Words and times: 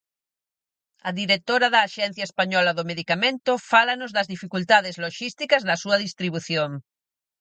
A 1.07 1.09
directora 1.21 1.67
da 1.73 1.81
Axencia 1.87 2.27
Española 2.29 2.71
do 2.77 2.87
Medicamento 2.91 3.51
fálanos 3.71 4.11
das 4.17 4.29
dificultades 4.33 4.95
loxísticas 5.03 5.61
da 5.69 5.79
súa 5.83 5.97
distribución. 6.05 6.71